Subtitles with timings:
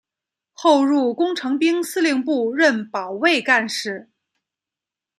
[0.53, 4.09] 后入工程兵司令部任保卫干事。